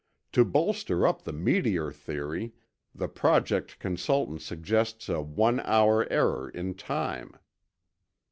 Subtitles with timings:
[0.31, 2.53] To bolster up the meteor theory,
[2.95, 7.37] the Project consultant suggests a one hour error in time.